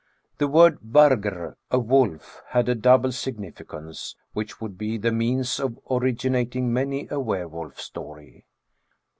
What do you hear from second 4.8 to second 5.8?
the means of